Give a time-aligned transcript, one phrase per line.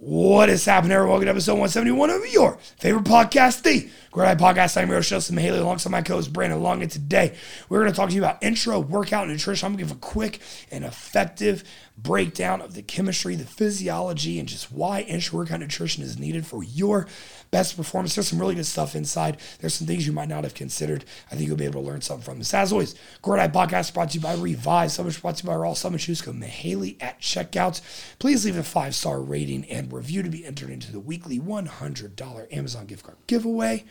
[0.00, 1.10] What is happening, everyone?
[1.10, 4.80] Welcome to episode 171 of your favorite podcast, the Grow or Die Podcast.
[4.80, 6.82] I'm your host, Haley, alongside my co-host, Brandon Long.
[6.82, 7.34] And today,
[7.68, 9.66] we're going to talk to you about intra, workout, nutrition.
[9.66, 10.38] I'm going to give a quick
[10.70, 11.64] and effective
[11.96, 16.62] breakdown of the chemistry, the physiology, and just why intra workout nutrition is needed for
[16.62, 17.08] your
[17.50, 18.14] best performance.
[18.14, 19.38] There's some really good stuff inside.
[19.60, 21.04] There's some things you might not have considered.
[21.30, 22.54] I think you'll be able to learn something from this.
[22.54, 24.98] As always, Grow or Die Podcast brought to you by Revive.
[24.98, 26.20] Much brought to you by Raw Summit Shoes.
[26.20, 27.80] go Mihaly at checkouts.
[28.18, 32.56] Please leave a five star rating and review to be entered into the weekly $100
[32.56, 33.84] Amazon gift card giveaway.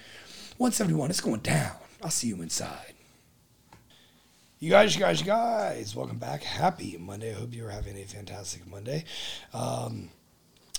[0.57, 1.75] 171, it's going down.
[2.03, 2.93] I'll see you inside.
[4.59, 6.41] You guys, you guys, you guys, welcome back.
[6.41, 7.29] Happy Monday.
[7.29, 9.03] I hope you're having a fantastic Monday.
[9.53, 10.09] Um,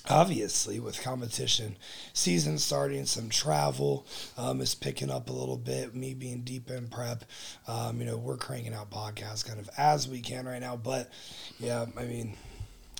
[0.09, 1.77] obviously, with competition
[2.13, 5.95] season starting, some travel um, is picking up a little bit.
[5.95, 7.25] Me being deep in prep,
[7.67, 10.77] um, you know, we're cranking out podcasts kind of as we can right now.
[10.77, 11.11] But
[11.59, 12.37] yeah, I mean,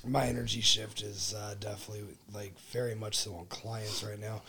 [0.05, 4.41] my energy shift is uh, definitely like very much so on clients right now.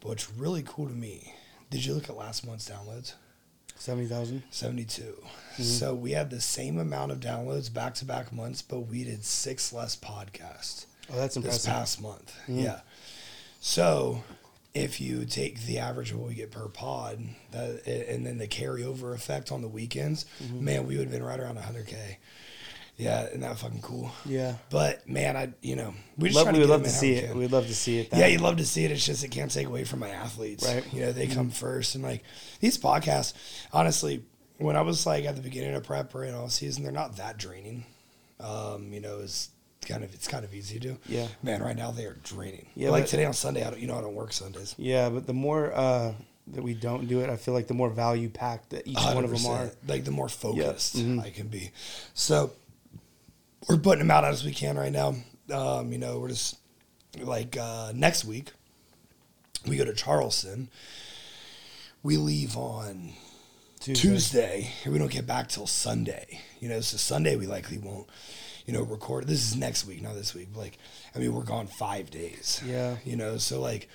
[0.00, 1.34] But what's really cool to me,
[1.70, 3.14] did you look at last month's downloads?
[3.76, 4.42] 70,000?
[4.50, 5.02] 72.
[5.02, 5.62] Mm-hmm.
[5.62, 9.24] So we had the same amount of downloads back to back months, but we did
[9.24, 10.86] six less podcasts.
[11.12, 11.62] Oh, that's impressive.
[11.62, 12.34] This past month.
[12.42, 12.60] Mm-hmm.
[12.60, 12.80] Yeah.
[13.60, 14.22] So
[14.74, 17.20] if you take the average of what we get per pod,
[17.52, 20.64] that, and then the carryover effect on the weekends, mm-hmm.
[20.64, 22.16] man, we would have been right around 100K.
[22.96, 24.10] Yeah, isn't that fucking cool?
[24.26, 24.56] Yeah.
[24.70, 27.34] But man, I you know we just love, we would love to see it.
[27.34, 28.08] We'd love to see it.
[28.12, 28.90] Yeah, you'd love to see it.
[28.90, 30.66] It's just it can't take away from my athletes.
[30.66, 30.84] Right.
[30.92, 31.34] You know they mm-hmm.
[31.36, 32.24] come first, and like
[32.58, 33.34] these podcasts,
[33.72, 34.24] honestly,
[34.56, 37.16] when I was like at the beginning of prep or in all season, they're not
[37.18, 37.84] that draining.
[38.40, 39.50] Um, you know, it's
[39.86, 40.98] kind of it's kind of easy to do.
[41.06, 41.26] Yeah.
[41.42, 42.66] Man, right now they are draining.
[42.74, 42.90] Yeah.
[42.90, 44.74] like today on Sunday, I don't you know I don't work Sundays.
[44.78, 46.12] Yeah, but the more uh,
[46.48, 49.24] that we don't do it, I feel like the more value packed that each one
[49.24, 49.70] of them are.
[49.86, 51.06] Like the more focused yep.
[51.06, 51.20] mm-hmm.
[51.20, 51.70] I can be.
[52.14, 52.52] So
[53.68, 55.14] we're putting them out as we can right now.
[55.52, 56.58] Um, you know, we're just
[57.20, 58.52] like uh, next week
[59.66, 60.68] we go to Charleston.
[62.02, 63.12] We leave on
[63.80, 64.08] Tuesday.
[64.08, 66.40] Tuesday, and we don't get back till Sunday.
[66.60, 68.08] You know, so Sunday we likely won't,
[68.68, 69.26] you know, record.
[69.26, 70.48] This is next week, not this week.
[70.52, 70.78] But like,
[71.16, 72.62] I mean, we're gone five days.
[72.66, 72.96] Yeah.
[73.02, 73.88] You know, so like,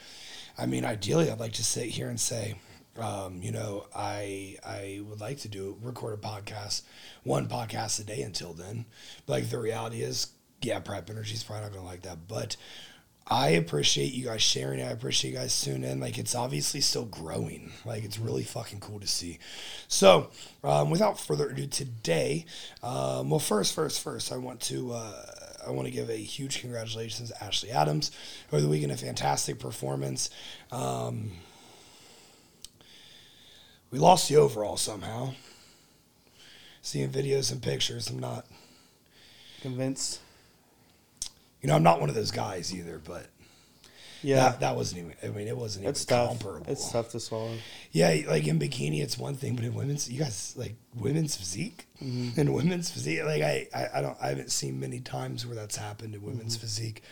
[0.58, 2.56] I mean, ideally, I'd like to sit here and say,
[3.00, 6.82] um, you know, I I would like to do record a podcast,
[7.24, 8.86] one podcast a day until then.
[9.28, 10.30] But like the reality is,
[10.64, 12.28] yeah, Prep Energy's probably not gonna like that.
[12.28, 12.58] But
[13.28, 14.84] I appreciate you guys sharing it.
[14.84, 16.00] I appreciate you guys tuning in.
[16.00, 17.72] Like it's obviously still growing.
[17.86, 19.40] Like it's really fucking cool to see.
[19.88, 20.30] So,
[20.64, 22.46] um, without further ado, today,
[22.82, 24.94] um, well, first, first, first, I want to.
[24.94, 25.26] Uh,
[25.66, 28.12] I want to give a huge congratulations to Ashley Adams
[28.52, 28.92] over the weekend.
[28.92, 30.30] A fantastic performance.
[30.74, 31.32] Um,
[33.90, 35.34] we lost the overall somehow.
[36.82, 38.46] Seeing videos and pictures, I'm not
[39.62, 40.20] convinced.
[41.64, 43.26] You know, I'm not one of those guys either, but
[44.22, 45.14] yeah, that, that wasn't even.
[45.24, 46.30] I mean, it wasn't it's even tough.
[46.40, 46.72] comparable.
[46.72, 47.56] It's tough to swallow.
[47.92, 51.88] Yeah, like in bikini, it's one thing, but in women's, you guys like women's physique
[52.04, 52.40] mm-hmm.
[52.40, 53.24] and women's physique.
[53.24, 56.56] Like I, I, I, don't, I haven't seen many times where that's happened in women's
[56.58, 56.62] mm-hmm.
[56.62, 57.04] physique.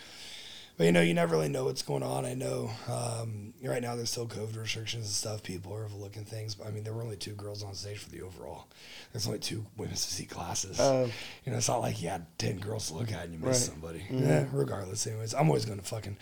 [0.81, 2.25] But you know, you never really know what's going on.
[2.25, 5.44] I know um, right now there's still COVID restrictions and stuff.
[5.44, 6.56] People are overlooking things.
[6.56, 8.66] But I mean, there were only two girls on stage for the overall.
[9.14, 10.80] There's only two women's physique classes.
[10.80, 11.08] Uh,
[11.46, 13.69] you know, it's not like you had ten girls to look at and you missed
[13.69, 13.74] right.
[13.75, 14.00] somebody.
[14.00, 14.28] Mm-hmm.
[14.28, 16.18] Yeah, regardless, anyways, I'm always going to fucking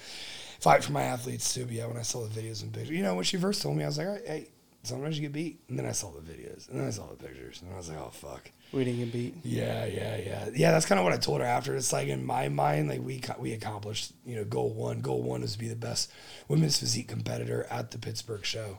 [0.59, 1.63] fight for my athletes too.
[1.63, 3.77] But yeah, when I saw the videos and pictures, you know, when she first told
[3.77, 4.49] me, I was like, all right, hey,
[4.83, 5.59] sometimes you get beat.
[5.69, 7.89] And then I saw the videos, and then I saw the pictures, and I was
[7.89, 8.51] like, oh fuck.
[8.71, 9.35] We didn't get beat.
[9.43, 10.71] Yeah, yeah, yeah, yeah.
[10.71, 11.75] That's kind of what I told her after.
[11.75, 15.01] It's like in my mind, like we we accomplished, you know, goal one.
[15.01, 16.11] Goal one is to be the best
[16.47, 18.77] women's physique competitor at the Pittsburgh show,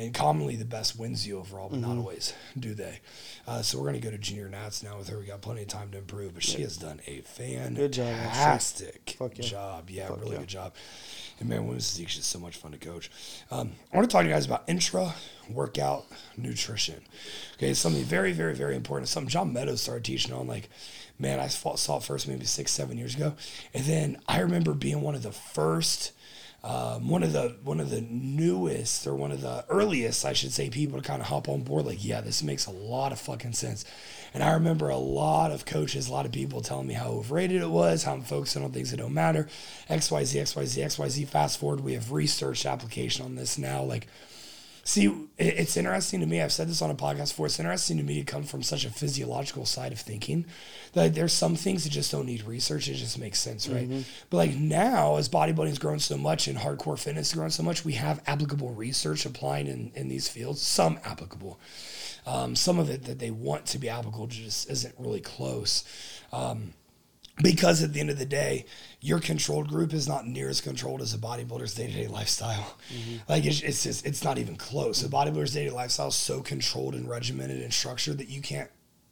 [0.00, 1.88] and commonly the best wins the overall, but mm-hmm.
[1.88, 3.00] not always do they.
[3.46, 5.18] Uh, so we're gonna go to junior nats now with her.
[5.18, 9.32] We got plenty of time to improve, but she has done a fantastic job.
[9.34, 9.44] Yeah.
[9.44, 9.90] job.
[9.90, 10.38] Yeah, Fuck really yeah.
[10.38, 10.74] good job.
[11.38, 13.10] And man, women's physique is just so much fun to coach.
[13.50, 15.14] Um, I want to talk to you guys about intra
[15.50, 16.06] workout
[16.36, 17.02] nutrition.
[17.56, 19.04] Okay, it's something very, very, very important.
[19.04, 20.46] It's something John Meadows started teaching on.
[20.46, 20.70] Like,
[21.18, 23.34] man, I saw it first maybe six, seven years ago,
[23.74, 26.12] and then I remember being one of the first
[26.62, 30.52] um, one of the one of the newest or one of the earliest, I should
[30.52, 31.86] say, people to kind of hop on board.
[31.86, 33.84] Like, yeah, this makes a lot of fucking sense.
[34.34, 37.62] And I remember a lot of coaches, a lot of people telling me how overrated
[37.62, 39.48] it was, how I'm focusing on things that don't matter.
[39.88, 41.24] X Y Z X Y Z X Y Z.
[41.24, 43.82] Fast forward, we have research application on this now.
[43.82, 44.06] Like
[44.82, 46.40] See, it's interesting to me.
[46.40, 47.46] I've said this on a podcast before.
[47.46, 50.46] It's interesting to me to come from such a physiological side of thinking
[50.94, 52.88] that there's some things that just don't need research.
[52.88, 53.88] It just makes sense, right?
[53.88, 54.00] Mm-hmm.
[54.30, 57.84] But like now, as bodybuilding's grown so much and hardcore fitness has grown so much,
[57.84, 60.62] we have applicable research applying in, in these fields.
[60.62, 61.60] Some applicable,
[62.26, 65.84] um, some of it that they want to be applicable just isn't really close.
[66.32, 66.72] Um,
[67.42, 68.66] because at the end of the day,
[69.00, 72.76] your controlled group is not near as controlled as a bodybuilder's day to day lifestyle.
[72.92, 73.16] Mm-hmm.
[73.28, 75.02] Like it's, it's just it's not even close.
[75.02, 78.42] A bodybuilder's day to day lifestyle is so controlled and regimented and structured that you
[78.42, 78.70] can't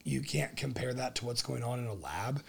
[0.08, 2.42] you can't compare that to what's going on in a lab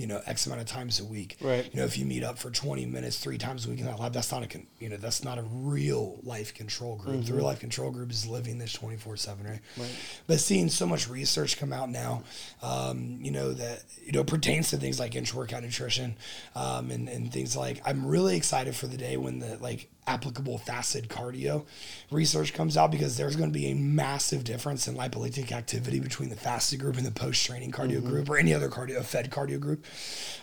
[0.00, 1.36] you know, X amount of times a week.
[1.42, 1.68] Right.
[1.70, 4.00] You know, if you meet up for 20 minutes three times a week in that
[4.00, 7.16] lab, that's not a, con- you know, that's not a real life control group.
[7.16, 7.26] Mm-hmm.
[7.26, 9.60] The real life control group is living this 24 seven, right?
[9.76, 9.94] Right.
[10.26, 12.22] But seeing so much research come out now,
[12.62, 16.16] um, you know, that, you know, pertains to things like intra workout nutrition
[16.56, 20.58] um, and, and things like, I'm really excited for the day when the, like, applicable
[20.58, 21.64] fasted cardio
[22.10, 26.28] research comes out because there's going to be a massive difference in lipolytic activity between
[26.28, 28.08] the fasted group and the post training cardio mm-hmm.
[28.08, 29.84] group or any other cardio fed cardio group.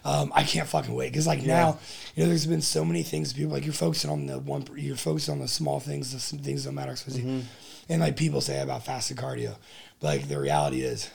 [0.06, 1.48] Um, I can't fucking wait because like yeah.
[1.48, 1.80] now,
[2.16, 3.34] you know, there's been so many things.
[3.34, 6.64] People like you're focusing on the one, you're focusing on the small things, the things
[6.64, 7.42] that don't matter, mm-hmm.
[7.90, 9.56] and like people say about fasted cardio,
[10.00, 11.10] but like the reality is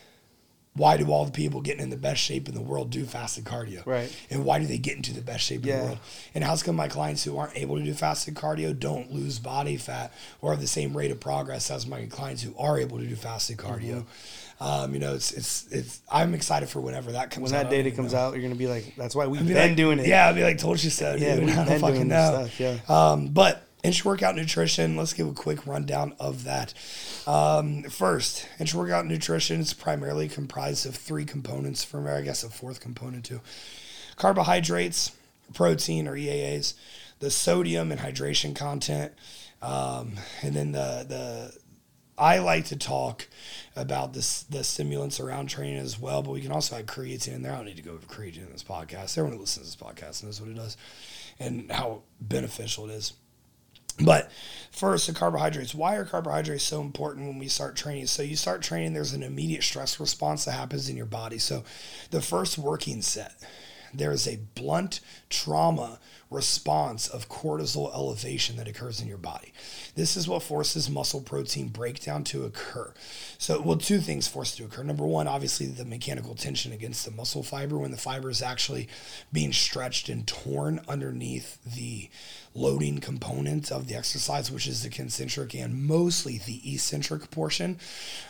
[0.75, 3.45] why do all the people getting in the best shape in the world do fasted
[3.45, 3.85] cardio?
[3.85, 4.15] Right.
[4.31, 5.75] And why do they get into the best shape yeah.
[5.75, 5.99] in the world?
[6.35, 9.77] And how's come my clients who aren't able to do fasted cardio don't lose body
[9.77, 13.07] fat or have the same rate of progress as my clients who are able to
[13.07, 13.97] do fasted cardio?
[13.97, 14.65] Mm-hmm.
[14.65, 16.01] Um, you know, it's it's it's.
[16.11, 17.51] I'm excited for whenever that comes.
[17.51, 18.21] When that out, data comes know.
[18.21, 20.45] out, you're gonna be like, "That's why we've been like, doing it." Yeah, I'll be
[20.45, 21.49] like, "Told you so." Yeah, dude.
[21.51, 22.47] I don't fucking know.
[22.47, 22.79] Stuff, yeah.
[22.89, 24.97] Um, but intra workout nutrition.
[24.97, 26.75] Let's give a quick rundown of that.
[27.27, 31.85] Um, first, intra workout nutrition is primarily comprised of three components.
[31.85, 33.41] From I guess a fourth component too:
[34.17, 35.13] carbohydrates,
[35.55, 36.75] protein or EAAs,
[37.19, 39.13] the sodium and hydration content,
[39.61, 40.13] um,
[40.43, 41.63] and then the the.
[42.19, 43.27] I like to talk
[43.75, 47.43] about this the stimulants around training as well, but we can also add creatine in
[47.43, 47.53] there.
[47.53, 49.17] I don't need to go over creatine in this podcast.
[49.17, 50.77] Everyone who listens to this podcast knows what it does
[51.41, 53.15] and how beneficial it is.
[54.01, 54.31] But
[54.71, 55.75] first, the carbohydrates.
[55.75, 58.07] Why are carbohydrates so important when we start training?
[58.07, 61.39] So, you start training, there's an immediate stress response that happens in your body.
[61.39, 61.65] So,
[62.11, 63.35] the first working set,
[63.93, 65.99] there is a blunt trauma
[66.33, 69.53] response of cortisol elevation that occurs in your body.
[69.95, 72.93] This is what forces muscle protein breakdown to occur.
[73.39, 74.83] So, well, two things force to occur.
[74.83, 78.89] Number one, obviously, the mechanical tension against the muscle fiber when the fiber is actually
[79.33, 82.09] being stretched and torn underneath the
[82.55, 87.79] loading component of the exercise, which is the concentric and mostly the eccentric portion.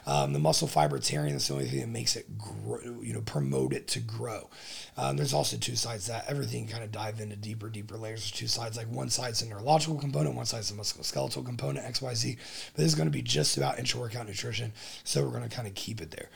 [0.06, 3.20] Um, the muscle fiber tearing is the only thing that makes it grow, you know,
[3.20, 4.48] promote it to grow.
[4.96, 8.21] Um, there's also two sides that everything kind of dive into deeper, deeper layers.
[8.21, 12.37] There's two sides, like one side's a neurological component, one side's a musculoskeletal component, XYZ.
[12.75, 14.73] But this is going to be just about intra workout nutrition.
[15.05, 16.29] So we're going to kind of keep it there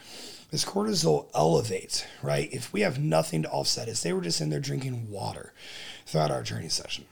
[0.53, 2.49] this cortisol elevates, right?
[2.53, 5.53] If we have nothing to offset it, say we're just in there drinking water
[6.07, 7.05] throughout our training session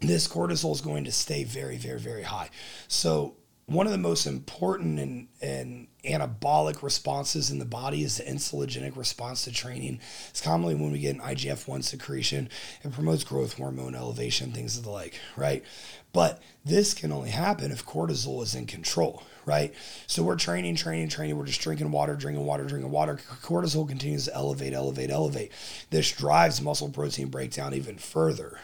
[0.00, 2.50] this cortisol is going to stay very, very, very high.
[2.88, 3.34] So
[3.66, 8.96] one of the most important and, and anabolic responses in the body is the insulinogenic
[8.96, 9.98] response to training.
[10.30, 12.48] It's commonly when we get an IGF 1 secretion.
[12.84, 15.64] It promotes growth hormone elevation, things of the like, right?
[16.12, 19.74] But this can only happen if cortisol is in control, right?
[20.06, 21.36] So we're training, training, training.
[21.36, 23.16] We're just drinking water, drinking water, drinking water.
[23.42, 25.50] Cortisol continues to elevate, elevate, elevate.
[25.90, 28.60] This drives muscle protein breakdown even further,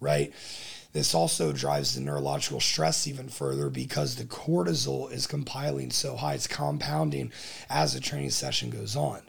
[0.00, 0.32] right?
[0.92, 6.34] This also drives the neurological stress even further because the cortisol is compiling so high,
[6.34, 7.30] it's compounding
[7.68, 9.22] as the training session goes on.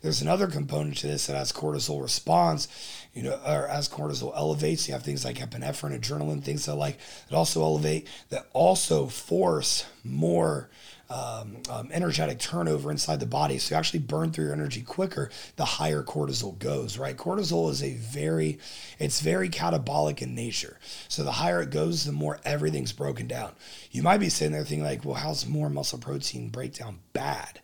[0.00, 2.68] There's another component to this that as cortisol responds,
[3.14, 6.98] you know, or as cortisol elevates, you have things like epinephrine, adrenaline, things that like
[7.28, 10.68] that also elevate, that also force more
[11.10, 13.58] um, um, energetic turnover inside the body.
[13.58, 17.16] So you actually burn through your energy quicker the higher cortisol goes, right?
[17.16, 18.58] Cortisol is a very,
[18.98, 20.78] it's very catabolic in nature.
[21.08, 23.52] So the higher it goes, the more everything's broken down.
[23.90, 27.60] You might be sitting there thinking like, well, how's more muscle protein breakdown bad?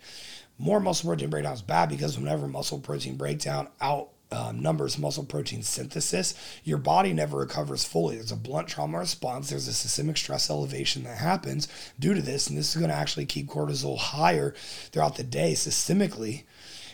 [0.58, 5.24] More muscle protein breakdown is bad because whenever muscle protein breakdown out um, numbers muscle
[5.24, 8.16] protein synthesis, your body never recovers fully.
[8.16, 9.50] There's a blunt trauma response.
[9.50, 12.96] There's a systemic stress elevation that happens due to this, and this is going to
[12.96, 14.54] actually keep cortisol higher
[14.90, 16.42] throughout the day systemically.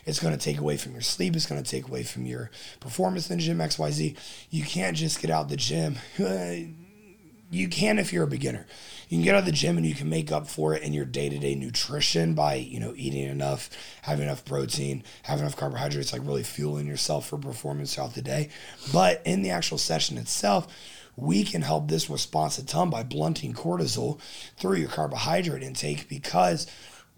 [0.04, 1.36] It's going to take away from your sleep.
[1.36, 4.16] It's going to take away from your performance in gym, XYZ.
[4.50, 5.96] You can't just get out the gym.
[6.18, 8.66] you can if you're a beginner.
[9.10, 10.92] You can get out of the gym and you can make up for it in
[10.92, 13.68] your day-to-day nutrition by, you know, eating enough,
[14.02, 18.50] having enough protein, having enough carbohydrates, like really fueling yourself for performance throughout the day.
[18.92, 20.68] But in the actual session itself,
[21.16, 24.20] we can help this response a ton by blunting cortisol
[24.56, 26.68] through your carbohydrate intake because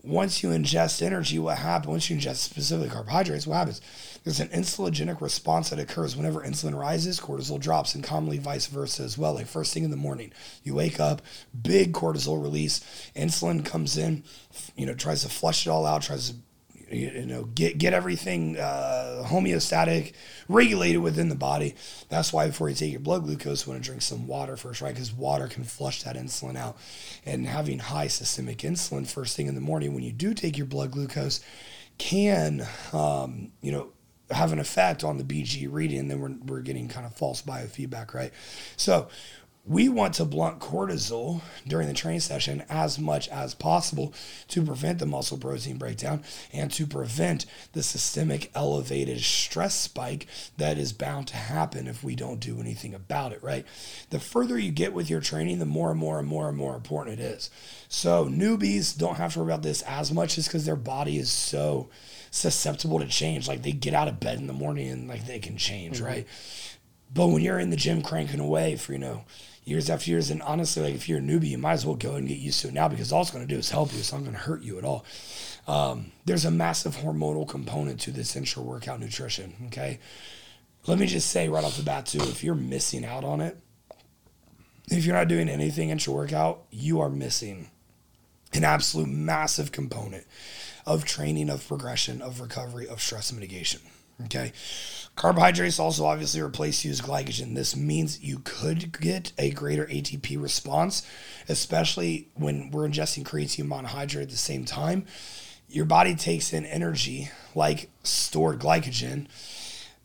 [0.05, 1.89] once you ingest energy, what happens?
[1.89, 3.81] Once you ingest specifically carbohydrates, what happens?
[4.25, 9.03] There's an insulinogenic response that occurs whenever insulin rises, cortisol drops, and commonly vice versa
[9.03, 9.35] as well.
[9.35, 10.33] Like first thing in the morning,
[10.65, 11.23] you wake up,
[11.61, 12.81] big cortisol release,
[13.15, 14.25] insulin comes in,
[14.77, 16.37] you know, tries to flush it all out, tries to
[16.93, 20.13] you know get get everything uh, homeostatic
[20.49, 21.75] regulated within the body.
[22.09, 24.81] That's why before you take your blood glucose you want to drink some water first
[24.81, 24.95] right?
[24.95, 26.77] Because water can flush that insulin out.
[27.25, 30.67] And having high systemic insulin first thing in the morning when you do take your
[30.67, 31.41] blood glucose
[31.99, 33.93] can um, you know
[34.31, 37.43] have an effect on the bg reading and then we're, we're getting kind of false
[37.43, 38.33] biofeedback right?
[38.77, 39.09] So
[39.65, 44.13] we want to blunt cortisol during the training session as much as possible
[44.49, 46.21] to prevent the muscle protein breakdown
[46.53, 50.27] and to prevent the systemic elevated stress spike
[50.57, 53.65] that is bound to happen if we don't do anything about it, right?
[54.11, 56.75] The further you get with your training, the more and more and more and more
[56.75, 57.49] important it is.
[57.89, 61.31] So, newbies don't have to worry about this as much just because their body is
[61.31, 61.89] so
[62.33, 63.47] susceptible to change.
[63.47, 66.07] Like they get out of bed in the morning and like they can change, mm-hmm.
[66.07, 66.27] right?
[67.15, 69.25] But when you're in the gym cranking away for, you know,
[69.65, 70.31] years after years.
[70.31, 72.61] And honestly, like if you're a newbie, you might as well go and get used
[72.63, 73.99] to it now because all it's going to do is help you.
[73.99, 75.05] It's not going to hurt you at all.
[75.67, 79.55] Um, there's a massive hormonal component to this intra workout nutrition.
[79.67, 80.01] Okay.
[80.87, 83.57] Let me just say right off the bat, too, if you're missing out on it,
[84.91, 87.71] if you're not doing anything intra workout, you are missing
[88.53, 90.27] an absolute massive component
[90.85, 93.81] of training, of progression, of recovery, of stress mitigation.
[94.25, 94.53] Okay.
[95.15, 97.55] Carbohydrates also obviously replace used glycogen.
[97.55, 101.07] This means you could get a greater ATP response,
[101.49, 105.05] especially when we're ingesting creatine monohydrate at the same time.
[105.69, 109.27] Your body takes in energy like stored glycogen,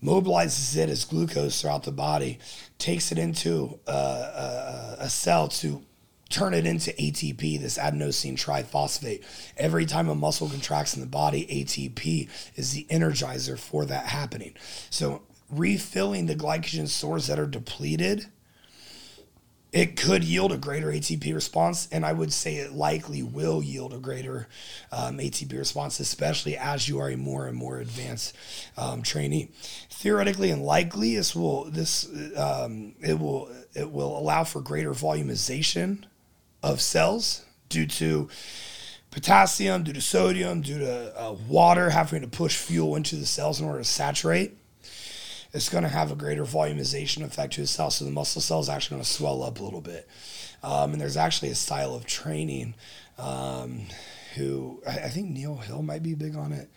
[0.03, 2.39] mobilizes it as glucose throughout the body,
[2.77, 5.83] takes it into a, a, a cell to
[6.29, 9.23] turn it into ATP, this adenosine triphosphate.
[9.57, 14.53] Every time a muscle contracts in the body, ATP is the energizer for that happening.
[14.89, 18.25] So, refilling the glycogen stores that are depleted,
[19.71, 21.87] it could yield a greater ATP response.
[21.91, 24.47] And I would say it likely will yield a greater
[24.91, 28.35] um, ATP response, especially as you are a more and more advanced
[28.77, 29.49] um, trainee.
[29.89, 36.05] Theoretically and likely, this will this um, it will it will allow for greater volumization
[36.63, 38.29] of cells due to
[39.11, 43.59] potassium, due to sodium, due to uh, water having to push fuel into the cells
[43.59, 44.57] in order to saturate.
[45.53, 47.89] It's going to have a greater volumization effect to the cell.
[47.89, 50.07] So the muscle cell is actually going to swell up a little bit.
[50.61, 52.75] Um, and there's actually a style of training
[53.17, 53.87] um,
[54.35, 56.69] who I, I think Neil Hill might be big on it.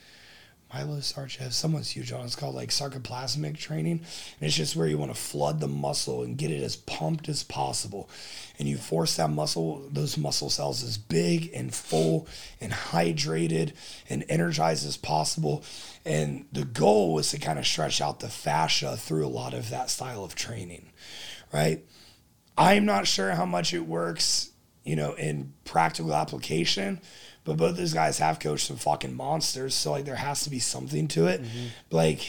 [0.72, 2.26] Milo Sarcev, someone's huge on it.
[2.26, 4.00] It's called like sarcoplasmic training.
[4.00, 7.28] And it's just where you want to flood the muscle and get it as pumped
[7.28, 8.08] as possible.
[8.58, 12.28] And you force that muscle, those muscle cells as big and full
[12.60, 13.72] and hydrated
[14.08, 15.64] and energized as possible.
[16.04, 19.70] And the goal was to kind of stretch out the fascia through a lot of
[19.70, 20.90] that style of training,
[21.52, 21.84] right?
[22.56, 24.50] I'm not sure how much it works,
[24.84, 27.00] you know, in practical application
[27.44, 30.58] but both those guys have coached some fucking monsters, so like there has to be
[30.58, 31.42] something to it.
[31.42, 31.66] Mm-hmm.
[31.90, 32.28] Like,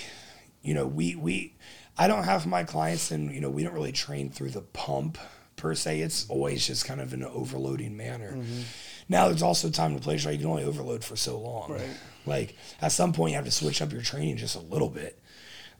[0.62, 1.56] you know, we we
[1.98, 5.18] I don't have my clients and you know, we don't really train through the pump
[5.56, 6.00] per se.
[6.00, 8.34] It's always just kind of an overloading manner.
[8.34, 8.62] Mm-hmm.
[9.10, 10.32] Now there's also time to place right.
[10.32, 11.74] You can only overload for so long.
[11.74, 11.90] Right.
[12.26, 15.20] Like at some point you have to switch up your training just a little bit.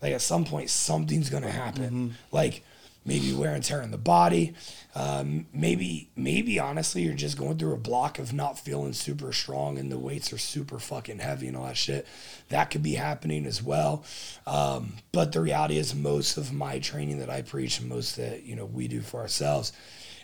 [0.02, 1.84] Like at some point something's gonna happen.
[1.84, 2.08] Mm-hmm.
[2.32, 2.64] Like
[3.04, 4.54] maybe wear and tear in the body.
[4.94, 9.78] Um, maybe, maybe honestly, you're just going through a block of not feeling super strong
[9.78, 12.06] and the weights are super fucking heavy and all that shit.
[12.50, 14.04] That could be happening as well.
[14.46, 18.44] Um, but the reality is, most of my training that I preach and most that
[18.44, 19.72] you know we do for ourselves,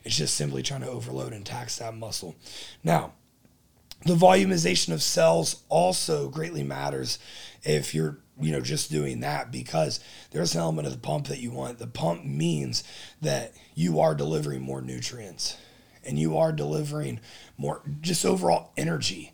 [0.04, 2.36] it's just simply trying to overload and tax that muscle.
[2.84, 3.14] Now,
[4.06, 7.18] the volumization of cells also greatly matters
[7.64, 10.00] if you're you know, just doing that because
[10.32, 11.80] there's an element of the pump that you want.
[11.80, 12.84] The pump means
[13.22, 15.58] that you are delivering more nutrients
[16.06, 17.20] and you are delivering
[17.58, 19.34] more just overall energy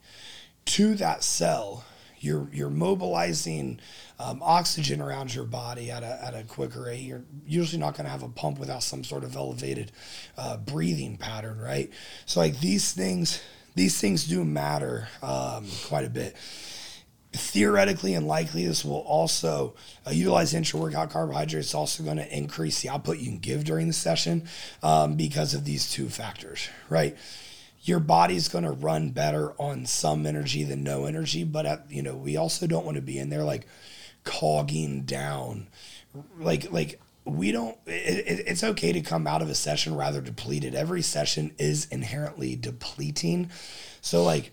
[0.65, 1.85] to that cell.
[2.19, 3.81] You're, you're mobilizing
[4.17, 7.01] um, oxygen around your body at a, at a quicker rate.
[7.01, 9.91] You're usually not going to have a pump without some sort of elevated
[10.37, 11.91] uh, breathing pattern, right?
[12.25, 13.43] So, like these things,
[13.75, 16.37] these things do matter um, quite a bit
[17.33, 19.73] theoretically and likely this will also
[20.05, 21.67] uh, utilize intra-workout carbohydrates.
[21.67, 24.47] It's also going to increase the output you can give during the session
[24.81, 27.17] um, because of these two factors right?
[27.81, 32.01] Your body's going to run better on some energy than no energy but at, you
[32.01, 33.67] know we also don't want to be in there like
[34.23, 35.67] cogging down.
[36.39, 40.21] Like like we don't it, it, it's okay to come out of a session rather
[40.21, 40.75] depleted.
[40.75, 43.49] Every session is inherently depleting.
[44.01, 44.51] So like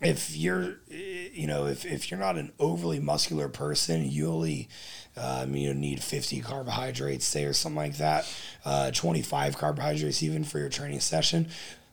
[0.00, 4.68] if you're you know if, if you're not an overly muscular person you only
[5.16, 8.32] um, you need 50 carbohydrates say or something like that
[8.64, 11.48] uh, 25 carbohydrates even for your training session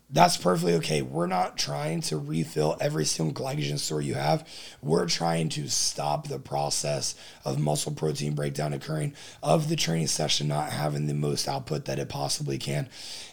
[0.10, 1.02] that's perfectly okay.
[1.02, 4.48] We're not trying to refill every single glycogen store you have.
[4.82, 10.48] We're trying to stop the process of muscle protein breakdown occurring, of the training session
[10.48, 12.88] not having the most output that it possibly can.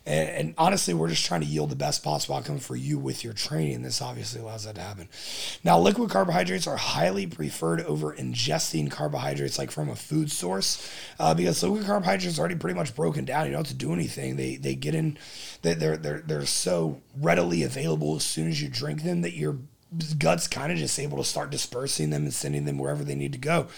[0.06, 3.24] And, and honestly, we're just trying to yield the best possible outcome for you with
[3.24, 3.82] your training.
[3.82, 5.08] This obviously allows that to happen.
[5.62, 11.34] Now, liquid carbohydrates are highly preferred over ingesting carbohydrates like from a food source uh,
[11.34, 13.46] because liquid carbohydrates are already pretty much broken down.
[13.46, 14.36] You don't have to do anything.
[14.36, 15.16] They, they get in,
[15.62, 19.58] they, they're, they're, they're so readily available as soon as you drink them that your
[20.18, 23.32] gut's kind of just able to start dispersing them and sending them wherever they need
[23.32, 23.68] to go.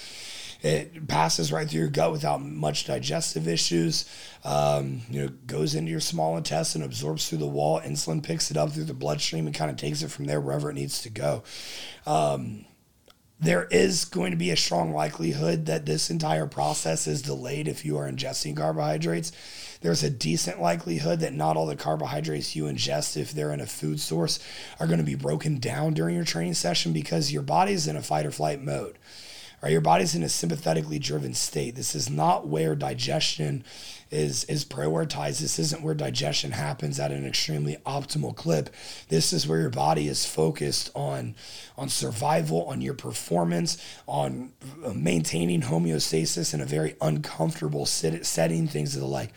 [0.63, 4.09] It passes right through your gut without much digestive issues.
[4.45, 7.81] Um, you know, goes into your small intestine, absorbs through the wall.
[7.81, 10.71] Insulin picks it up through the bloodstream and kind of takes it from there wherever
[10.71, 11.43] it needs to go.
[12.07, 12.65] Um,
[13.39, 17.85] there is going to be a strong likelihood that this entire process is delayed if
[17.85, 19.31] you are ingesting carbohydrates.
[19.83, 23.67] There's a decent likelihood that not all the carbohydrates you ingest, if they're in a
[23.67, 24.39] food source,
[24.81, 28.03] are going to be broken down during your training session because your body's in a
[28.03, 28.99] fight or flight mode.
[29.67, 31.75] Right, your body's in a sympathetically driven state.
[31.75, 33.65] This is not where digestion
[34.13, 35.41] is is prioritized.
[35.41, 38.71] This isn't where digestion happens at an extremely optimal clip.
[39.09, 41.35] This is where your body is focused on
[41.77, 44.53] on survival, on your performance, on
[44.85, 49.33] uh, maintaining homeostasis in a very uncomfortable setting, things of the like.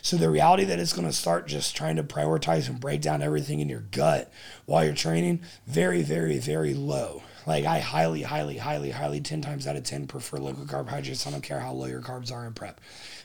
[0.00, 3.20] So the reality that it's going to start just trying to prioritize and break down
[3.20, 4.32] everything in your gut
[4.64, 7.24] while you're training, very, very, very low.
[7.46, 11.26] Like I highly, highly, highly, highly, 10 times out of 10 prefer liquid carbohydrates.
[11.26, 12.80] I don't care how low your carbs are in prep.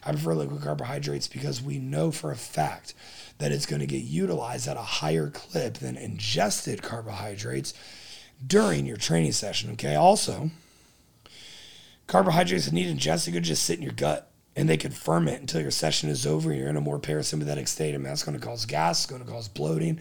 [0.05, 2.93] I prefer liquid carbohydrates because we know for a fact
[3.37, 7.73] that it's going to get utilized at a higher clip than ingested carbohydrates
[8.45, 9.71] during your training session.
[9.71, 9.95] Okay.
[9.95, 10.51] Also,
[12.07, 15.61] carbohydrates that need ingested could just sit in your gut and they could ferment until
[15.61, 17.93] your session is over you're in a more parasympathetic state.
[17.93, 19.99] and that's going to cause gas, it's going to cause bloating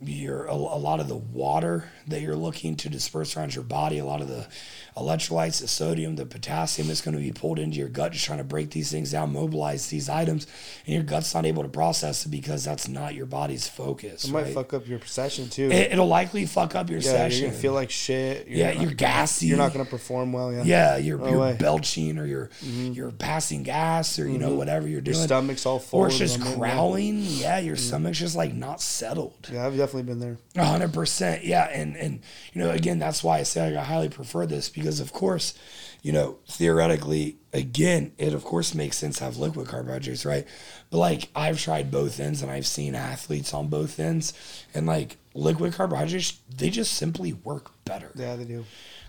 [0.00, 3.96] your a, a, lot of the water that you're looking to disperse around your body,
[3.98, 4.46] a lot of the
[4.94, 8.38] electrolytes, the sodium, the potassium is going to be pulled into your gut, just trying
[8.38, 10.46] to break these things down, mobilize these items,
[10.84, 14.24] and your gut's not able to process it because that's not your body's focus.
[14.24, 15.70] It might fuck up your session too.
[15.70, 17.40] It, will likely fuck up your yeah, session.
[17.40, 18.48] You're gonna feel like shit.
[18.48, 19.46] You're yeah, not, you're gassy.
[19.46, 20.52] You're not gonna perform well.
[20.52, 20.62] Yeah.
[20.64, 22.92] Yeah, you're, no you're belching or you're mm-hmm.
[22.92, 24.42] you're passing gas or you mm-hmm.
[24.42, 25.16] know whatever you're doing.
[25.16, 26.00] Your stomach's all full.
[26.00, 27.20] Or it's just growling.
[27.22, 27.86] Yeah, your mm-hmm.
[27.86, 29.48] stomach's just like not settled.
[29.50, 31.44] Yeah, I've definitely been there hundred percent.
[31.44, 31.64] Yeah.
[31.64, 32.20] And, and,
[32.52, 35.54] you know, again, that's why I say I highly prefer this because of course,
[36.02, 40.46] you know, theoretically, again, it of course makes sense to have liquid carbohydrates, right?
[40.90, 44.32] But like I've tried both ends and I've seen athletes on both ends
[44.74, 48.10] and like liquid carbohydrates, they just simply work better.
[48.14, 48.64] Yeah, they do.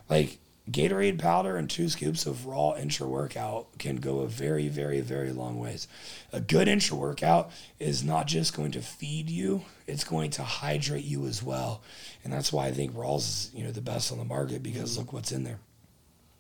[0.10, 5.00] Like Gatorade powder and two scoops of raw intra workout can go a very, very,
[5.00, 5.88] very long ways.
[6.34, 11.06] A good intra workout is not just going to feed you, it's going to hydrate
[11.06, 11.82] you as well.
[12.24, 14.98] And that's why I think Rawls is, you know, the best on the market because
[14.98, 15.60] look what's in there.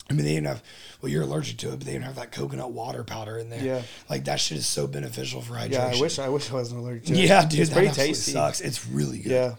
[0.09, 0.63] I mean, they didn't have,
[1.01, 3.63] well, you're allergic to it, but they didn't have that coconut water powder in there.
[3.63, 3.81] Yeah.
[4.09, 5.71] Like that shit is so beneficial for hydration.
[5.71, 7.19] Yeah, I wish I wish I wasn't allergic to it.
[7.19, 7.59] Yeah, dude.
[7.59, 8.31] It's pretty tasty.
[8.31, 8.61] Sucks.
[8.61, 9.31] It's really good.
[9.31, 9.55] Yeah.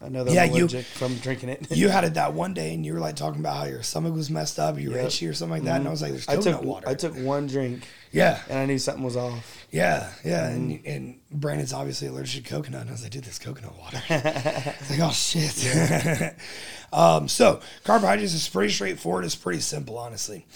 [0.00, 1.70] That yeah, you, from drinking it.
[1.70, 4.14] you had it that one day, and you were like talking about how your stomach
[4.14, 5.06] was messed up, you were yep.
[5.06, 5.80] itchy or something like that, mm-hmm.
[5.80, 7.88] and I was like, "There's coconut I took, water." I took one drink.
[8.12, 9.66] Yeah, and I knew something was off.
[9.70, 10.54] Yeah, yeah, mm-hmm.
[10.54, 14.02] and and Brandon's obviously allergic to coconut, and I was like, "Dude, this coconut water."
[14.08, 16.34] it's like, "Oh shit."
[16.92, 19.24] um, so carbohydrates is pretty straightforward.
[19.24, 20.46] It's pretty simple, honestly.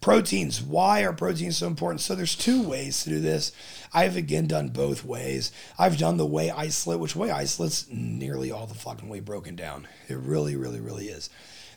[0.00, 0.62] Proteins.
[0.62, 2.00] Why are proteins so important?
[2.00, 3.52] So there's two ways to do this.
[3.92, 5.52] I've again done both ways.
[5.78, 9.88] I've done the whey isolate, which whey isolate's nearly all the fucking way broken down.
[10.08, 11.28] It really, really, really is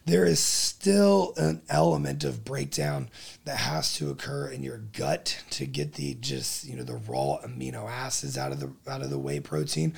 [0.06, 3.10] there is still an element of breakdown
[3.46, 7.40] that has to occur in your gut to get the just you know the raw
[7.46, 9.94] amino acids out of the out of the whey protein.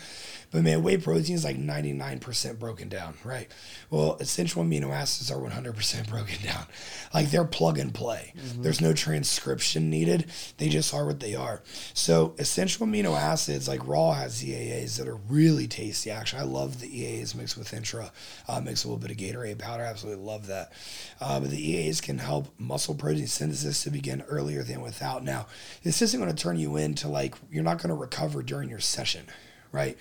[0.52, 3.50] But man whey protein is like 99% broken down right?
[3.90, 6.66] Well essential amino acids are 100% broken down.
[7.14, 8.34] Like they're plug and play.
[8.38, 8.62] Mm-hmm.
[8.62, 10.32] there's no transcription needed.
[10.58, 11.64] They just are what they are.
[11.94, 16.42] So essential amino acids like raw has EAAs that are really tasty actually.
[16.42, 18.12] I love the EAAs mixed with intra
[18.48, 20.74] uh, mix a little bit of Gatorade powder absolutely love that.
[21.20, 25.24] But the EAs can help muscle protein synthesis to begin earlier than without.
[25.24, 25.48] Now,
[25.84, 28.80] this isn't going to turn you into like you're not going to recover during your
[28.80, 29.26] session
[29.72, 29.98] right?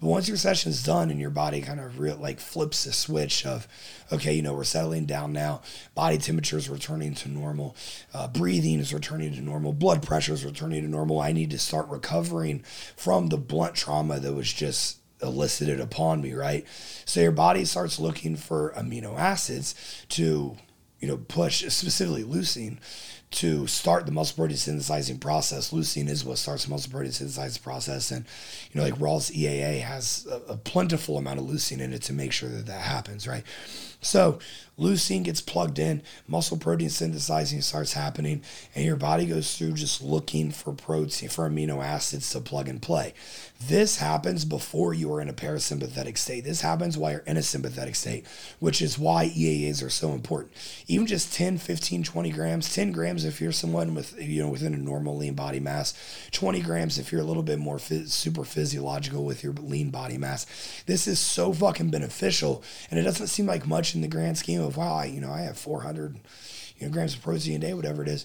[0.00, 2.94] But once your session is done and your body kind of real, like flips the
[2.94, 3.68] switch of,
[4.10, 5.60] okay, you know, we're settling down now,
[5.94, 7.76] body temperature is returning to normal,
[8.14, 11.20] uh, breathing is returning to normal, blood pressure is returning to normal.
[11.20, 12.60] I need to start recovering
[12.96, 16.66] from the blunt trauma that was just elicited upon me, right?
[17.04, 19.74] So your body starts looking for amino acids
[20.10, 20.56] to,
[21.00, 22.78] you know, push specifically leucine
[23.30, 25.70] to start the muscle protein synthesizing process.
[25.70, 28.10] Leucine is what starts the muscle protein synthesizing process.
[28.10, 28.24] And,
[28.72, 32.12] you know, like Rawls EAA has a, a, plentiful amount of leucine in it to
[32.14, 33.44] make sure that that happens, right?
[34.00, 34.38] So
[34.78, 38.42] leucine gets plugged in, muscle protein synthesizing starts happening,
[38.74, 42.80] and your body goes through just looking for protein, for amino acids to plug and
[42.80, 43.12] play.
[43.60, 46.44] This happens before you are in a parasympathetic state.
[46.44, 48.24] This happens while you're in a sympathetic state,
[48.60, 50.52] which is why EAAs are so important.
[50.86, 54.74] Even just 10, 15, 20 grams, 10 grams if you're someone with, you know, within
[54.74, 55.94] a normal lean body mass,
[56.30, 60.18] 20 grams if you're a little bit more phys- super physiological with your lean body
[60.18, 60.46] mass.
[60.86, 64.60] This is so fucking beneficial, and it doesn't seem like much in the grand scheme
[64.60, 66.18] of, wow, I, you know, I have 400
[66.78, 68.24] you know, grams of protein a day, whatever it is.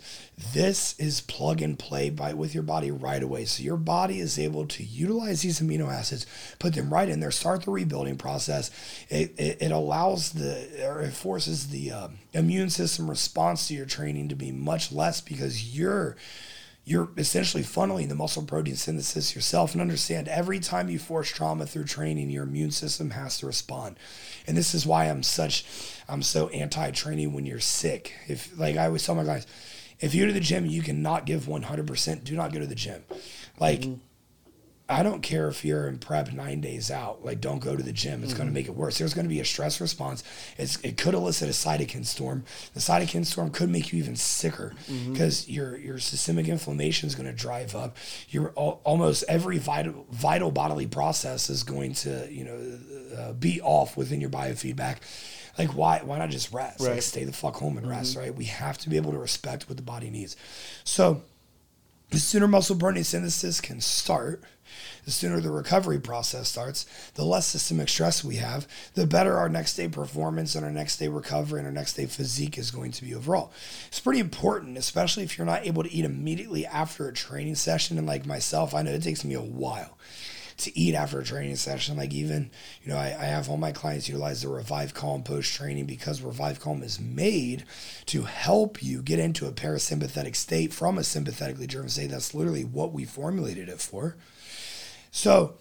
[0.54, 3.46] This is plug and play by with your body right away.
[3.46, 6.28] So your body is able to utilize these amino acids,
[6.60, 8.70] put them right in there, start the rebuilding process.
[9.10, 13.88] It, it, it allows the or it forces the um, immune system response to your
[13.88, 16.16] training to be much less because you're
[16.86, 21.66] you're essentially funneling the muscle protein synthesis yourself and understand every time you force trauma
[21.66, 23.98] through training your immune system has to respond.
[24.48, 25.66] And this is why i'm such
[26.10, 28.14] i'm so anti-training when you're sick.
[28.28, 29.48] If like i always tell my guys
[30.00, 32.76] if you go to the gym you cannot give 100% do not go to the
[32.76, 33.04] gym.
[33.60, 33.94] Like mm-hmm
[34.90, 37.24] I don't care if you're in prep nine days out.
[37.24, 38.22] Like, don't go to the gym.
[38.22, 38.38] It's mm-hmm.
[38.38, 38.98] going to make it worse.
[38.98, 40.24] There's going to be a stress response.
[40.58, 42.44] It's, it could elicit a cytokine storm.
[42.74, 44.74] The cytokine storm could make you even sicker
[45.10, 45.54] because mm-hmm.
[45.54, 47.96] your your systemic inflammation is going to drive up.
[48.30, 53.96] Your almost every vital vital bodily process is going to you know uh, be off
[53.96, 54.98] within your biofeedback.
[55.58, 56.82] Like, why why not just rest?
[56.82, 56.94] Right.
[56.94, 58.12] Like, stay the fuck home and rest.
[58.12, 58.20] Mm-hmm.
[58.20, 58.36] Right?
[58.36, 60.36] We have to be able to respect what the body needs.
[60.84, 61.24] So,
[62.14, 64.44] the sooner muscle protein synthesis can start
[65.04, 69.50] the sooner the recovery process starts, the less systemic stress we have, the better our
[69.50, 72.92] next day performance and our next day recovery and our next day physique is going
[72.92, 73.52] to be overall.
[73.88, 77.98] It's pretty important, especially if you're not able to eat immediately after a training session.
[77.98, 79.98] And like myself, I know it takes me a while
[80.64, 81.98] to eat after a training session.
[81.98, 85.54] Like even, you know, I, I have all my clients utilize the Revive Calm post
[85.54, 87.64] training because Revive Calm is made
[88.08, 92.12] to help you get into a parasympathetic state from a sympathetically driven state.
[92.12, 94.16] That's literally what we formulated it for.
[95.12, 95.56] So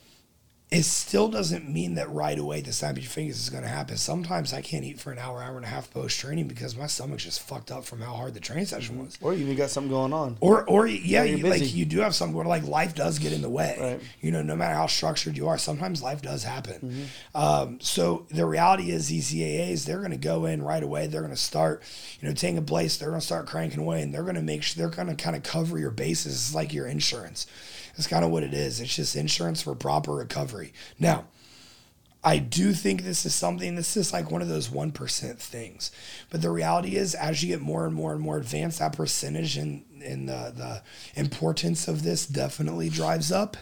[0.72, 3.68] it still doesn't mean that right away the snap of your fingers is going to
[3.68, 3.98] happen.
[3.98, 6.86] Sometimes I can't eat for an hour, hour and a half post training because my
[6.86, 9.18] stomach's just fucked up from how hard the training session was.
[9.20, 10.38] Or you even got something going on.
[10.40, 12.48] Or, or yeah, you, like you do have something going.
[12.48, 13.76] Like life does get in the way.
[13.78, 14.00] Right.
[14.22, 16.80] You know, no matter how structured you are, sometimes life does happen.
[16.80, 17.36] Mm-hmm.
[17.36, 21.06] Um, so the reality is these EAAs, they're going to go in right away.
[21.06, 21.82] They're going to start,
[22.18, 22.96] you know, taking a place.
[22.96, 25.22] They're going to start cranking away, and they're going to make sure they're going to
[25.22, 26.54] kind of cover your bases.
[26.54, 27.46] Like your insurance.
[27.96, 28.80] That's kind of what it is.
[28.80, 30.72] It's just insurance for proper recovery.
[30.98, 31.26] Now,
[32.24, 35.90] I do think this is something, this is like one of those 1% things.
[36.30, 39.56] But the reality is, as you get more and more and more advanced, that percentage
[39.56, 43.56] and, and the, the importance of this definitely drives up.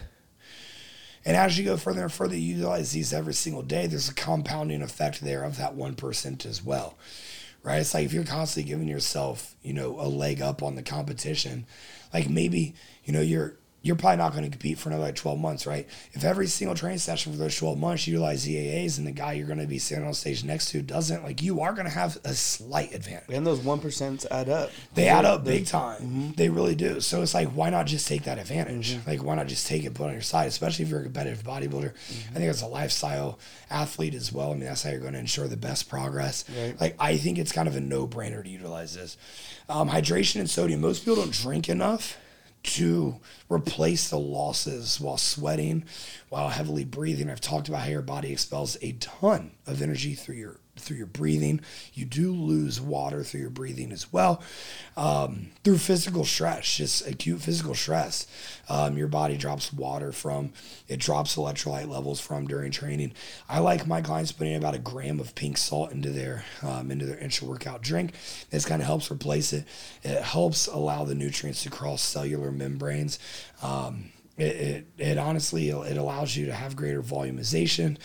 [1.25, 4.13] And as you go further and further, you utilize these every single day, there's a
[4.13, 6.97] compounding effect there of that 1% as well.
[7.63, 7.79] Right?
[7.79, 11.65] It's like if you're constantly giving yourself, you know, a leg up on the competition,
[12.11, 12.73] like maybe,
[13.05, 15.87] you know, you're you're probably not going to compete for another like 12 months, right?
[16.13, 19.33] If every single training session for those 12 months you utilize EAAs and the guy
[19.33, 21.91] you're going to be sitting on stage next to doesn't, like you are going to
[21.91, 23.29] have a slight advantage.
[23.29, 24.69] And those 1% add up.
[24.93, 26.01] They add up big time.
[26.01, 26.31] Mm-hmm.
[26.33, 27.01] They really do.
[27.01, 28.93] So it's like, why not just take that advantage?
[28.93, 29.09] Mm-hmm.
[29.09, 31.03] Like, why not just take it, put it on your side, especially if you're a
[31.03, 31.93] competitive bodybuilder?
[31.93, 32.35] Mm-hmm.
[32.35, 33.39] I think it's a lifestyle
[33.71, 34.51] athlete as well.
[34.51, 36.45] I mean, that's how you're going to ensure the best progress.
[36.55, 36.79] Right.
[36.79, 39.17] Like, I think it's kind of a no brainer to utilize this.
[39.67, 40.81] Um, hydration and sodium.
[40.81, 42.17] Most people don't drink enough
[42.63, 43.19] to
[43.49, 45.83] replace the losses while sweating,
[46.29, 47.29] while heavily breathing.
[47.29, 51.05] I've talked about how your body expels a ton of energy through your through your
[51.05, 51.61] breathing.
[51.93, 54.41] You do lose water through your breathing as well.
[54.97, 58.27] Um, through physical stress, just acute physical stress,
[58.69, 60.53] um, your body drops water from,
[60.87, 63.13] it drops electrolyte levels from during training.
[63.49, 67.05] I like my clients putting about a gram of pink salt into their um, into
[67.05, 68.13] their intra workout drink.
[68.49, 69.65] This kind of helps replace it.
[70.03, 73.19] It helps allow the nutrients to cross cellular membranes.
[73.61, 77.97] Um, it, it, it honestly it allows you to have greater volumization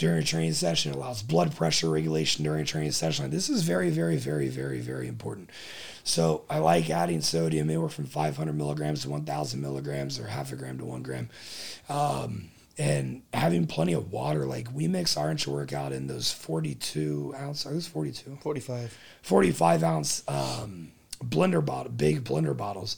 [0.00, 0.92] during a training session.
[0.92, 3.30] It allows blood pressure regulation during a training session.
[3.30, 5.50] This is very, very, very, very, very important.
[6.04, 10.56] So I like adding sodium anywhere from 500 milligrams to 1,000 milligrams or half a
[10.56, 11.28] gram to one gram.
[11.90, 14.46] Um, and having plenty of water.
[14.46, 18.38] Like we mix our intra workout in those 42 ounce, are those 42?
[18.40, 18.98] 45.
[19.20, 22.96] 45 ounce um, blender bottle, big blender bottles.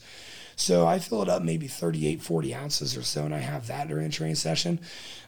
[0.55, 3.87] So I fill it up maybe 38, 40 ounces or so, and I have that
[3.87, 4.79] during a training session.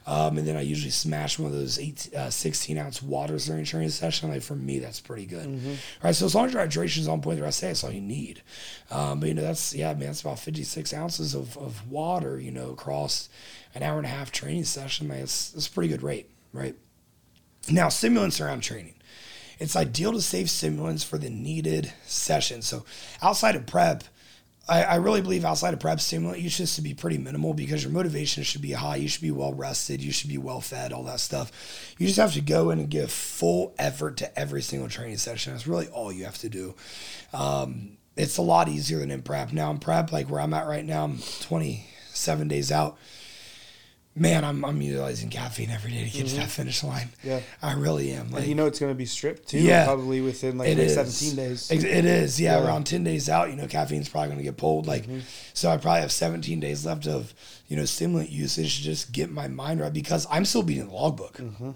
[0.06, 3.62] Um, and then I usually smash one of those eight, uh, 16 ounce waters during
[3.62, 4.30] a training session.
[4.30, 5.48] Like for me, that's pretty good.
[5.48, 5.68] Mm-hmm.
[5.68, 6.14] All right.
[6.14, 8.00] So as long as your hydration is on point, the rest of that's all you
[8.00, 8.42] need.
[8.90, 12.52] Um, but you know, that's, yeah, man, that's about 56 ounces of, of water, you
[12.52, 13.28] know, across
[13.74, 15.08] an hour and a half training session.
[15.08, 16.76] Man, it's, it's a pretty good rate, right?
[17.68, 18.94] Now, stimulants around training.
[19.58, 22.62] It's ideal to save stimulants for the needed session.
[22.62, 22.84] So
[23.22, 24.04] outside of prep,
[24.68, 27.84] I, I really believe outside of prep stimulant use just to be pretty minimal because
[27.84, 28.96] your motivation should be high.
[28.96, 30.02] You should be well rested.
[30.02, 31.52] You should be well fed, all that stuff.
[31.98, 35.52] You just have to go in and give full effort to every single training session.
[35.52, 36.74] That's really all you have to do.
[37.32, 39.52] Um, it's a lot easier than in prep.
[39.52, 42.98] Now in prep, like where I'm at right now, I'm 27 days out
[44.16, 46.38] man, I'm, I'm utilizing caffeine every day to get to mm-hmm.
[46.38, 47.10] that finish line.
[47.22, 47.40] Yeah.
[47.62, 48.30] I really am.
[48.30, 49.58] Like, And you know it's going to be stripped too.
[49.58, 49.84] Yeah.
[49.84, 51.70] Probably within like it 17 days.
[51.70, 52.66] It is, yeah, Yeah.
[52.66, 54.86] Around ten days out, you know, caffeine's probably going to get pulled.
[54.86, 55.20] Like, mm-hmm.
[55.52, 57.34] so I probably have seventeen days left of
[57.68, 60.94] you know stimulant usage to just get my mind right because I'm still beating the
[60.94, 61.72] logbook, mm-hmm.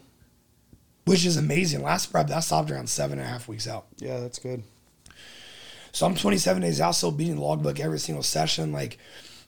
[1.05, 1.83] which is amazing.
[1.83, 3.87] Last prep that stopped around seven and a half weeks out.
[3.99, 4.63] Yeah, that's good.
[5.93, 8.73] So I'm 27 days out, still beating the logbook every single session.
[8.73, 8.99] Like,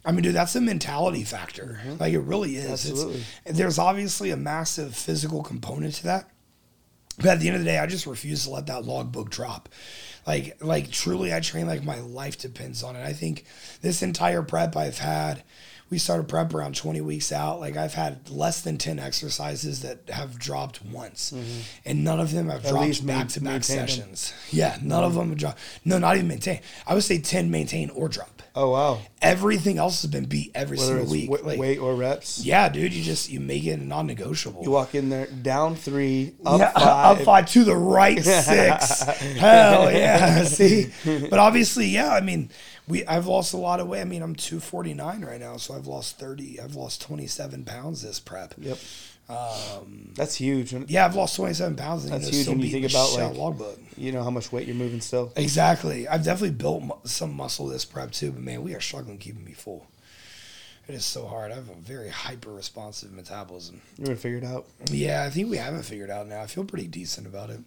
[0.05, 1.81] I mean, dude, that's a mentality factor.
[1.85, 1.99] Mm-hmm.
[1.99, 2.65] Like, it really is.
[2.65, 3.23] It's- Absolutely.
[3.47, 6.29] there's obviously a massive physical component to that.
[7.19, 9.69] But at the end of the day, I just refuse to let that logbook drop.
[10.27, 13.05] Like, like truly, I train like my life depends on it.
[13.05, 13.45] I think
[13.83, 15.43] this entire prep I've had,
[15.92, 17.61] we started prep around 20 weeks out.
[17.61, 21.35] Like, I've had less than 10 exercises that have dropped once,
[21.85, 22.66] and none of them have Mm-hmm.
[22.68, 23.88] At dropped back to back maintain them.
[23.88, 24.33] sessions.
[24.50, 25.59] Yeah, none of them have dropped.
[25.85, 26.61] No, not even maintain.
[26.87, 28.42] I would say 10 maintain or drop.
[28.55, 29.00] Oh wow.
[29.22, 31.31] Everything else has been beat every Whether single week.
[31.31, 32.44] wa- Like, weight or reps.
[32.44, 34.62] yeah, dude, you just you make it non-negotiable.
[34.62, 37.18] You walk in there down three, up yeah, five.
[37.18, 39.02] up five to the right six.
[39.02, 40.44] Hell yeah!
[40.59, 42.12] See, but obviously, yeah.
[42.12, 42.50] I mean,
[42.88, 44.01] we I've lost a lot of weight.
[44.01, 46.61] I mean, I'm 249 right now, so I've lost 30.
[46.61, 48.55] I've lost 27 pounds this prep.
[48.59, 48.79] Yep.
[49.29, 50.75] Um, that's huge.
[50.88, 52.09] Yeah, I've lost 27 pounds.
[52.09, 53.79] That's huge when you think about, like- logbook.
[53.97, 55.33] you know how much weight you're moving still.
[55.37, 56.07] Exactly.
[56.09, 59.45] I've definitely built mu- some muscle this prep too, but man, we are struggling keeping
[59.45, 59.87] me full.
[60.88, 61.53] It is so hard.
[61.53, 63.81] I have a very hyper responsive metabolism.
[63.97, 64.66] You're gonna figure it out.
[64.90, 66.42] Yeah, I think we have it figured out now.
[66.42, 67.61] I feel pretty decent about it.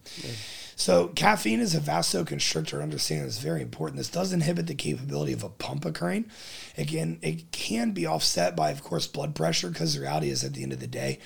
[0.75, 2.83] So, caffeine is a vasoconstrictor.
[2.83, 3.97] Understanding is very important.
[3.97, 6.25] This does inhibit the capability of a pump occurring.
[6.77, 10.53] Again, it can be offset by, of course, blood pressure because the reality is, at
[10.53, 11.19] the end of the day,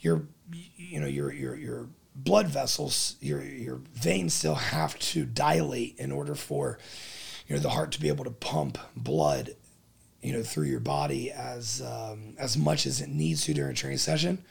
[0.00, 5.96] your, you know, your your your blood vessels, your your veins still have to dilate
[5.98, 6.78] in order for,
[7.46, 9.50] you know, the heart to be able to pump blood,
[10.24, 13.74] you know, through your body as um, as much as it needs to during a
[13.74, 14.44] training session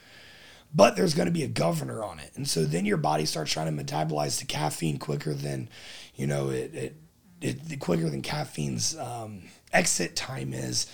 [0.74, 2.32] but there's going to be a governor on it.
[2.34, 5.68] And so then your body starts trying to metabolize the caffeine quicker than,
[6.16, 6.96] you know, it, it,
[7.40, 10.86] it quicker than caffeine's um, exit time is.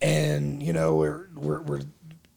[0.00, 1.80] And, you know, we're, we're, we're,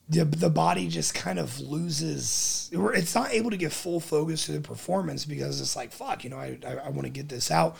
[0.09, 4.53] the, the body just kind of loses, it's not able to get full focus to
[4.53, 7.51] the performance because it's like, fuck, you know, I, I, I want to get this
[7.51, 7.77] out.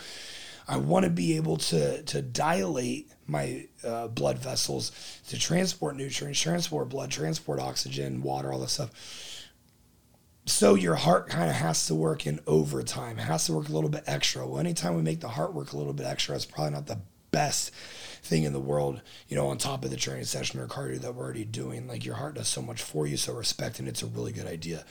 [0.72, 4.94] I want to be able to to dilate my uh, blood vessels
[5.28, 8.90] to transport nutrients, transport blood, transport oxygen, water, all this stuff.
[10.46, 13.20] So your heart kind of has to work in overtime.
[13.20, 14.48] It has to work a little bit extra.
[14.48, 17.00] Well, anytime we make the heart work a little bit extra, it's probably not the
[17.32, 17.72] best
[18.24, 21.16] thing in the world, you know, on top of the training session or cardio that
[21.16, 21.86] we're already doing.
[21.88, 24.86] Like your heart does so much for you, so respecting it's a really good idea.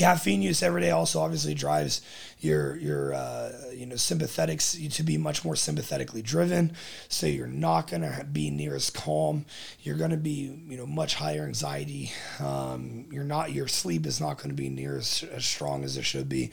[0.00, 2.00] Caffeine use every day also obviously drives
[2.38, 6.72] your your uh, you know sympathetics to be much more sympathetically driven.
[7.08, 9.44] So you're not gonna be near as calm.
[9.82, 12.12] You're gonna be you know much higher anxiety.
[12.38, 16.06] Um, you're not your sleep is not gonna be near as, as strong as it
[16.06, 16.50] should be.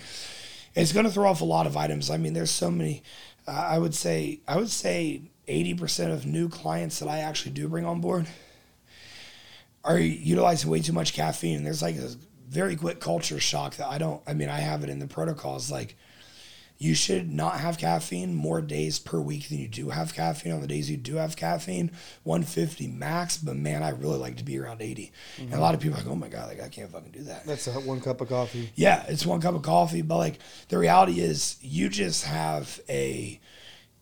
[0.75, 2.09] It's gonna throw off a lot of items.
[2.09, 3.01] I mean, there's so many.
[3.47, 7.85] I would say I would say 80% of new clients that I actually do bring
[7.85, 8.27] on board
[9.85, 11.63] are utilizing way too much caffeine.
[11.63, 12.09] There's like a
[12.47, 15.71] very quick culture shock that I don't, I mean, I have it in the protocols.
[15.71, 15.95] Like,
[16.79, 20.51] you should not have caffeine more days per week than you do have caffeine.
[20.51, 21.91] On the days you do have caffeine,
[22.23, 23.37] 150 max.
[23.37, 25.11] But man, I really like to be around 80.
[25.37, 25.61] And a mm-hmm.
[25.61, 27.45] lot of people are like, oh my God, like I can't fucking do that.
[27.45, 28.71] That's a one cup of coffee.
[28.75, 33.39] Yeah, it's one cup of coffee, but like the reality is, you just have a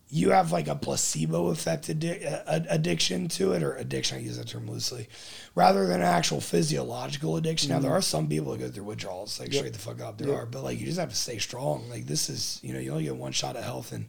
[0.08, 4.38] you have like a placebo effect addi- uh, addiction to it, or addiction, I use
[4.38, 5.08] that term loosely,
[5.54, 7.70] rather than an actual physiological addiction.
[7.70, 10.18] Now, there are some people that go through withdrawals, like straight the fuck up.
[10.18, 11.88] There are, but like you just have to stay strong.
[11.90, 14.06] Like this is, you know, you only get one shot at health and,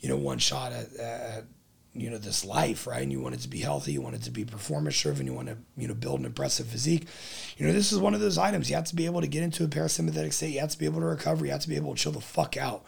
[0.00, 1.44] you know, one shot at, at
[1.92, 3.02] you know this life right?
[3.02, 5.34] And you want it to be healthy you want it to be performance driven you
[5.34, 7.08] want to you know build an impressive physique.
[7.56, 8.70] You know this is one of those items.
[8.70, 10.50] You have to be able to get into a parasympathetic state.
[10.50, 11.44] You have to be able to recover.
[11.44, 12.84] You have to be able to chill the fuck out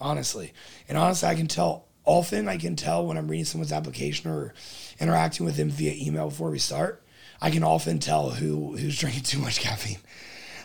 [0.00, 0.54] honestly.
[0.88, 4.54] And honestly i can tell often i can tell when i'm reading someone's application or
[4.98, 7.02] interacting with them via email before we start
[7.42, 9.98] i can often tell who who's drinking too much caffeine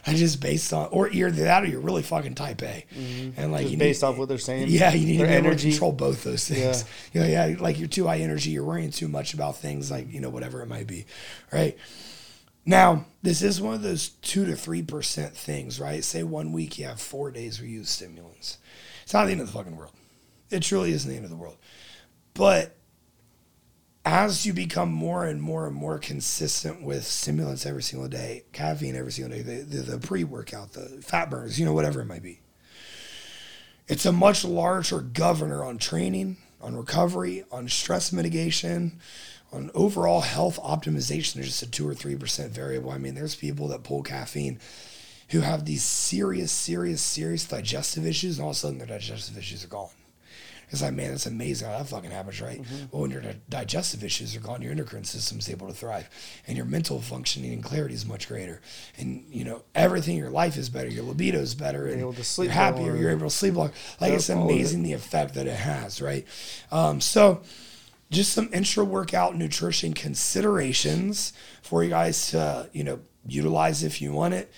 [0.04, 3.39] I just based on, or either that or you're really fucking type A, Mm-hmm.
[3.39, 4.69] and like Just you based need, off what they're saying.
[4.69, 5.69] Yeah, you need to be able to energy.
[5.69, 6.86] control both those things.
[7.13, 7.27] Yeah.
[7.27, 10.19] Yeah, yeah, like you're too high energy, you're worrying too much about things, like you
[10.19, 11.06] know whatever it might be,
[11.54, 11.77] right?
[12.65, 16.04] Now, this is one of those two to three percent things, right?
[16.04, 18.58] Say one week you have four days where you use stimulants.
[19.04, 19.93] It's not the end of the fucking world.
[20.52, 21.58] It truly isn't the end of the world.
[22.34, 22.76] But
[24.04, 28.96] as you become more and more and more consistent with stimulants every single day, caffeine
[28.96, 32.06] every single day, the, the, the pre workout, the fat burners, you know, whatever it
[32.06, 32.42] might be,
[33.88, 39.00] it's a much larger governor on training, on recovery, on stress mitigation,
[39.52, 41.34] on overall health optimization.
[41.34, 42.92] There's just a two or three percent variable.
[42.92, 44.60] I mean, there's people that pull caffeine
[45.30, 49.38] who have these serious, serious, serious digestive issues, and all of a sudden their digestive
[49.38, 49.90] issues are gone.
[50.71, 52.62] It's like, man, that's amazing how that fucking happens, right?
[52.91, 56.10] Well, when your digestive issues are gone, your endocrine system's able to thrive,
[56.47, 58.62] and your mental functioning and clarity is much greater,
[58.97, 60.89] and you know everything in your life is better.
[60.89, 62.95] Your libido is better, and able to sleep you're happier.
[62.95, 63.73] You're able to sleep longer.
[63.99, 64.41] Like it's of it.
[64.41, 66.25] amazing the effect that it has, right?
[66.71, 67.41] Um, so
[68.10, 74.12] just some intra workout nutrition considerations for you guys to you know utilize if you
[74.12, 74.51] want it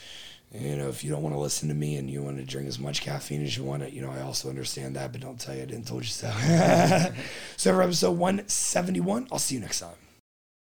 [0.53, 2.67] you know if you don't want to listen to me and you want to drink
[2.67, 5.39] as much caffeine as you want it you know i also understand that but don't
[5.39, 6.31] tell you i didn't told you so.
[7.57, 9.95] So for episode 171 i'll see you next time